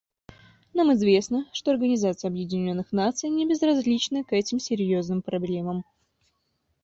[0.73, 5.83] Нам известно, что Организация Объединенных Наций небезразлична к этим серьезным проблемам.